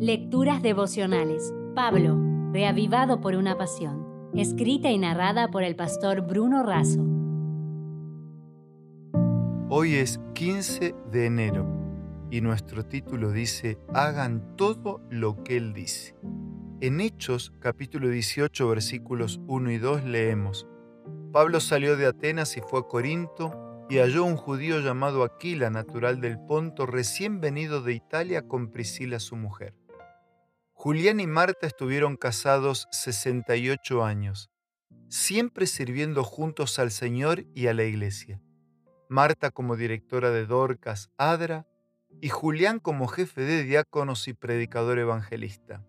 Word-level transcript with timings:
Lecturas 0.00 0.62
devocionales. 0.62 1.52
Pablo, 1.74 2.16
reavivado 2.52 3.20
por 3.20 3.34
una 3.34 3.58
pasión. 3.58 4.30
Escrita 4.32 4.92
y 4.92 4.98
narrada 4.98 5.48
por 5.48 5.64
el 5.64 5.74
pastor 5.74 6.20
Bruno 6.20 6.62
Razo. 6.62 7.04
Hoy 9.68 9.96
es 9.96 10.20
15 10.34 10.94
de 11.10 11.26
enero 11.26 11.66
y 12.30 12.42
nuestro 12.42 12.84
título 12.84 13.32
dice, 13.32 13.76
hagan 13.92 14.54
todo 14.54 15.00
lo 15.10 15.42
que 15.42 15.56
Él 15.56 15.72
dice. 15.72 16.14
En 16.80 17.00
Hechos 17.00 17.52
capítulo 17.58 18.08
18 18.08 18.68
versículos 18.68 19.40
1 19.48 19.72
y 19.72 19.78
2 19.78 20.04
leemos, 20.04 20.68
Pablo 21.32 21.58
salió 21.58 21.96
de 21.96 22.06
Atenas 22.06 22.56
y 22.56 22.60
fue 22.60 22.78
a 22.78 22.82
Corinto 22.84 23.50
y 23.90 23.98
halló 23.98 24.24
un 24.24 24.36
judío 24.36 24.78
llamado 24.78 25.24
Aquila, 25.24 25.70
natural 25.70 26.20
del 26.20 26.38
Ponto, 26.38 26.86
recién 26.86 27.40
venido 27.40 27.82
de 27.82 27.94
Italia 27.94 28.46
con 28.46 28.70
Priscila 28.70 29.18
su 29.18 29.34
mujer. 29.34 29.74
Julián 30.80 31.18
y 31.18 31.26
Marta 31.26 31.66
estuvieron 31.66 32.16
casados 32.16 32.86
68 32.92 34.04
años, 34.04 34.48
siempre 35.08 35.66
sirviendo 35.66 36.22
juntos 36.22 36.78
al 36.78 36.92
Señor 36.92 37.44
y 37.52 37.66
a 37.66 37.74
la 37.74 37.82
iglesia. 37.82 38.40
Marta 39.08 39.50
como 39.50 39.74
directora 39.74 40.30
de 40.30 40.46
Dorcas, 40.46 41.10
Adra, 41.18 41.66
y 42.20 42.28
Julián 42.28 42.78
como 42.78 43.08
jefe 43.08 43.40
de 43.40 43.64
diáconos 43.64 44.28
y 44.28 44.34
predicador 44.34 45.00
evangelista. 45.00 45.84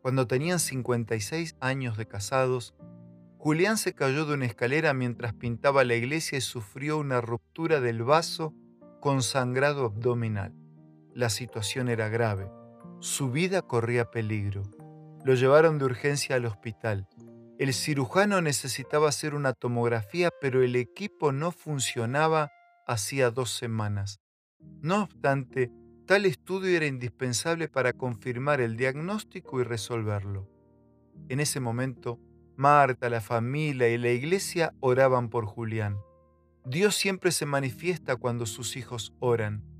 Cuando 0.00 0.26
tenían 0.26 0.60
56 0.60 1.56
años 1.60 1.98
de 1.98 2.08
casados, 2.08 2.74
Julián 3.36 3.76
se 3.76 3.92
cayó 3.92 4.24
de 4.24 4.32
una 4.32 4.46
escalera 4.46 4.94
mientras 4.94 5.34
pintaba 5.34 5.84
la 5.84 5.94
iglesia 5.94 6.38
y 6.38 6.40
sufrió 6.40 6.96
una 6.96 7.20
ruptura 7.20 7.82
del 7.82 8.02
vaso 8.02 8.54
con 8.98 9.22
sangrado 9.22 9.84
abdominal. 9.84 10.54
La 11.12 11.28
situación 11.28 11.90
era 11.90 12.08
grave. 12.08 12.61
Su 13.02 13.32
vida 13.32 13.62
corría 13.62 14.12
peligro. 14.12 14.62
Lo 15.24 15.34
llevaron 15.34 15.76
de 15.76 15.86
urgencia 15.86 16.36
al 16.36 16.44
hospital. 16.44 17.08
El 17.58 17.74
cirujano 17.74 18.40
necesitaba 18.40 19.08
hacer 19.08 19.34
una 19.34 19.54
tomografía, 19.54 20.30
pero 20.40 20.62
el 20.62 20.76
equipo 20.76 21.32
no 21.32 21.50
funcionaba 21.50 22.52
hacía 22.86 23.32
dos 23.32 23.50
semanas. 23.50 24.20
No 24.82 25.02
obstante, 25.02 25.72
tal 26.06 26.26
estudio 26.26 26.76
era 26.76 26.86
indispensable 26.86 27.66
para 27.66 27.92
confirmar 27.92 28.60
el 28.60 28.76
diagnóstico 28.76 29.60
y 29.60 29.64
resolverlo. 29.64 30.48
En 31.28 31.40
ese 31.40 31.58
momento, 31.58 32.20
Marta, 32.54 33.10
la 33.10 33.20
familia 33.20 33.88
y 33.88 33.98
la 33.98 34.10
iglesia 34.10 34.74
oraban 34.78 35.28
por 35.28 35.46
Julián. 35.46 35.96
Dios 36.64 36.94
siempre 36.94 37.32
se 37.32 37.46
manifiesta 37.46 38.14
cuando 38.14 38.46
sus 38.46 38.76
hijos 38.76 39.12
oran. 39.18 39.71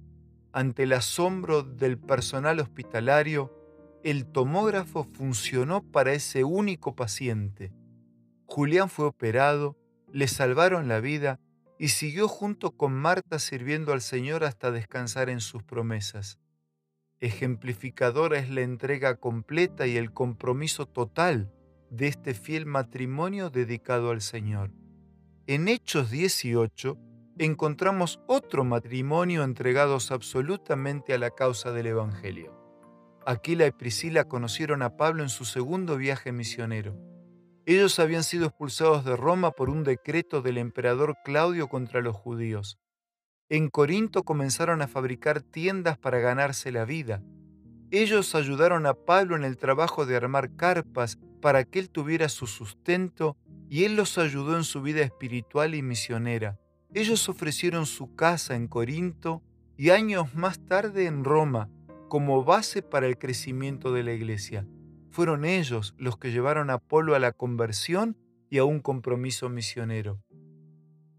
Ante 0.53 0.83
el 0.83 0.93
asombro 0.93 1.63
del 1.63 1.99
personal 1.99 2.61
hospitalario, 2.61 3.51
el 4.05 4.27
tomógrafo 4.27 5.05
funcionó 5.05 5.83
para 5.83 6.13
ese 6.13 6.45
único 6.45 6.95
paciente. 6.95 7.73
Julián 8.45 8.91
fue 8.91 9.07
operado, 9.07 9.79
le 10.13 10.29
salvaron 10.29 10.89
la 10.89 11.01
vida 11.01 11.41
y 11.79 11.89
siguió 11.89 12.29
junto 12.29 12.73
con 12.73 12.93
Marta 12.93 13.39
sirviendo 13.39 13.95
al 13.95 14.03
Señor 14.03 14.45
hasta 14.45 14.71
descansar 14.71 15.31
en 15.31 15.41
sus 15.41 15.63
promesas. 15.63 16.39
Ejemplificadora 17.21 18.39
es 18.39 18.51
la 18.51 18.61
entrega 18.61 19.17
completa 19.17 19.87
y 19.87 19.97
el 19.97 20.13
compromiso 20.13 20.87
total 20.87 21.51
de 21.89 22.09
este 22.09 22.35
fiel 22.35 22.67
matrimonio 22.67 23.49
dedicado 23.49 24.11
al 24.11 24.21
Señor. 24.21 24.71
En 25.47 25.69
Hechos 25.69 26.11
18 26.11 26.99
encontramos 27.39 28.21
otro 28.27 28.65
matrimonio 28.65 29.43
entregados 29.43 30.11
absolutamente 30.11 31.15
a 31.15 31.19
la 31.19 31.31
causa 31.31 31.73
del 31.73 31.87
Evangelio. 31.87 32.59
Aquila 33.25 33.67
y 33.67 33.71
Priscila 33.71 34.25
conocieron 34.25 34.83
a 34.83 34.97
Pablo 34.97 35.23
en 35.23 35.29
su 35.29 35.45
segundo 35.45 35.97
viaje 35.97 36.33
misionero. 36.33 36.97
Ellos 37.65 37.99
habían 38.01 38.25
sido 38.25 38.47
expulsados 38.47 39.05
de 39.05 39.17
Roma 39.17 39.53
por 39.53 39.71
un 39.71 39.85
decreto 39.85 40.43
del 40.43 40.59
emperador 40.59 41.17
Claudio 41.25 41.69
contra 41.69 42.01
los 42.01 42.17
judíos. 42.17 42.79
En 43.49 43.69
Corinto 43.69 44.25
comenzaron 44.25 44.83
a 44.83 44.89
fabricar 44.89 45.43
tiendas 45.43 45.97
para 45.99 46.19
ganarse 46.19 46.73
la 46.73 46.85
vida. 46.85 47.23
Ellos 47.91 48.35
ayudaron 48.35 48.87
a 48.87 48.95
Pablo 48.95 49.37
en 49.37 49.45
el 49.45 49.59
trabajo 49.59 50.07
de 50.07 50.17
armar 50.17 50.57
carpas 50.57 51.19
para 51.41 51.65
que 51.65 51.79
él 51.79 51.91
tuviera 51.91 52.29
su 52.29 52.47
sustento 52.47 53.37
y 53.69 53.85
él 53.85 53.95
los 53.97 54.19
ayudó 54.19 54.57
en 54.57 54.65
su 54.65 54.83
vida 54.83 55.03
espiritual 55.03 55.75
y 55.75 55.83
misionera. 55.83 56.59
Ellos 56.95 57.29
ofrecieron 57.29 57.87
su 57.87 58.15
casa 58.15 58.55
en 58.55 58.69
Corinto 58.69 59.43
y 59.77 59.91
años 59.91 60.35
más 60.35 60.59
tarde 60.67 61.07
en 61.07 61.25
Roma 61.25 61.71
como 62.09 62.45
base 62.45 62.83
para 62.83 63.07
el 63.07 63.19
crecimiento 63.19 63.93
de 63.93 64.03
la 64.03 64.13
iglesia. 64.13 64.67
Fueron 65.11 65.45
ellos 65.45 65.95
los 65.99 66.19
que 66.19 66.31
llevaron 66.31 66.71
a 66.71 66.75
Apolo 66.75 67.15
a 67.15 67.19
la 67.19 67.33
conversión 67.33 68.17
y 68.51 68.59
a 68.59 68.65
un 68.65 68.81
compromiso 68.81 69.49
misionero. 69.49 70.23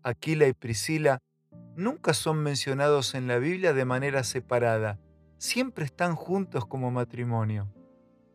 Aquila 0.03 0.47
y 0.47 0.53
Priscila 0.53 1.19
nunca 1.75 2.13
son 2.13 2.43
mencionados 2.43 3.15
en 3.15 3.27
la 3.27 3.39
Biblia 3.39 3.73
de 3.73 3.85
manera 3.85 4.23
separada, 4.23 4.99
siempre 5.37 5.85
están 5.85 6.15
juntos 6.15 6.65
como 6.65 6.91
matrimonio 6.91 7.73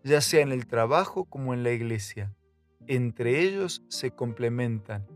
ya 0.08 0.20
sea 0.20 0.40
en 0.40 0.52
el 0.52 0.66
trabajo 0.66 1.24
como 1.24 1.54
en 1.54 1.62
la 1.62 1.72
iglesia. 1.72 2.34
Entre 2.86 3.42
ellos 3.42 3.84
se 3.88 4.10
complementan. 4.10 5.06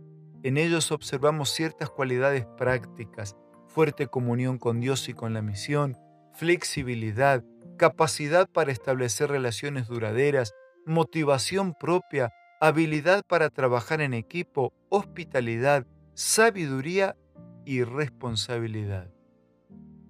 En 0.44 0.56
ellos 0.56 0.90
observamos 0.90 1.50
ciertas 1.50 1.88
cualidades 1.88 2.46
prácticas, 2.56 3.36
fuerte 3.68 4.08
comunión 4.08 4.58
con 4.58 4.80
Dios 4.80 5.08
y 5.08 5.14
con 5.14 5.34
la 5.34 5.42
misión, 5.42 5.96
flexibilidad, 6.32 7.44
capacidad 7.78 8.48
para 8.48 8.72
establecer 8.72 9.30
relaciones 9.30 9.86
duraderas, 9.86 10.52
motivación 10.84 11.74
propia, 11.78 12.32
habilidad 12.60 13.22
para 13.26 13.50
trabajar 13.50 14.00
en 14.00 14.14
equipo, 14.14 14.72
hospitalidad, 14.88 15.86
sabiduría 16.14 17.16
y 17.64 17.84
responsabilidad. 17.84 19.12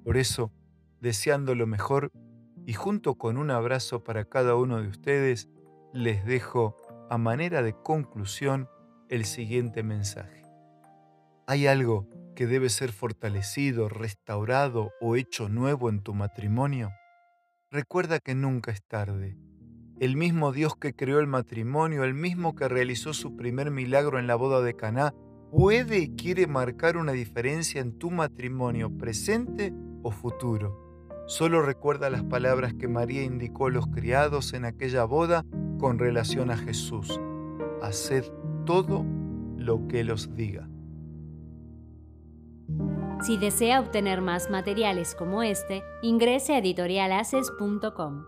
Por 0.02 0.16
eso, 0.16 0.50
deseando 1.00 1.54
lo 1.54 1.66
mejor, 1.66 2.10
y 2.64 2.72
junto 2.72 3.16
con 3.16 3.36
un 3.36 3.50
abrazo 3.50 4.02
para 4.02 4.24
cada 4.24 4.54
uno 4.54 4.80
de 4.80 4.88
ustedes, 4.88 5.48
les 5.92 6.24
dejo 6.24 6.76
a 7.10 7.18
manera 7.18 7.62
de 7.62 7.74
conclusión 7.74 8.68
el 9.12 9.26
siguiente 9.26 9.82
mensaje. 9.82 10.40
¿Hay 11.46 11.66
algo 11.66 12.08
que 12.34 12.46
debe 12.46 12.70
ser 12.70 12.92
fortalecido, 12.92 13.90
restaurado 13.90 14.90
o 15.02 15.16
hecho 15.16 15.50
nuevo 15.50 15.90
en 15.90 16.00
tu 16.00 16.14
matrimonio? 16.14 16.92
Recuerda 17.70 18.20
que 18.20 18.34
nunca 18.34 18.70
es 18.70 18.82
tarde. 18.82 19.36
El 20.00 20.16
mismo 20.16 20.50
Dios 20.50 20.76
que 20.76 20.94
creó 20.94 21.20
el 21.20 21.26
matrimonio, 21.26 22.04
el 22.04 22.14
mismo 22.14 22.54
que 22.54 22.68
realizó 22.68 23.12
su 23.12 23.36
primer 23.36 23.70
milagro 23.70 24.18
en 24.18 24.26
la 24.26 24.34
boda 24.34 24.62
de 24.62 24.76
Caná, 24.76 25.12
puede 25.50 25.98
y 25.98 26.16
quiere 26.16 26.46
marcar 26.46 26.96
una 26.96 27.12
diferencia 27.12 27.82
en 27.82 27.98
tu 27.98 28.10
matrimonio 28.10 28.96
presente 28.96 29.74
o 30.02 30.10
futuro. 30.10 31.04
Solo 31.26 31.60
recuerda 31.60 32.08
las 32.08 32.24
palabras 32.24 32.72
que 32.72 32.88
María 32.88 33.22
indicó 33.22 33.66
a 33.66 33.70
los 33.70 33.88
criados 33.88 34.54
en 34.54 34.64
aquella 34.64 35.04
boda 35.04 35.44
con 35.78 35.98
relación 35.98 36.50
a 36.50 36.56
Jesús. 36.56 37.20
Haced 37.82 38.24
todo 38.64 39.04
lo 39.56 39.86
que 39.88 40.00
Él 40.00 40.10
os 40.10 40.34
diga. 40.34 40.68
Si 43.22 43.36
desea 43.36 43.80
obtener 43.80 44.20
más 44.20 44.50
materiales 44.50 45.14
como 45.14 45.42
este, 45.42 45.82
ingrese 46.02 46.54
a 46.54 46.58
editorialaces.com. 46.58 48.24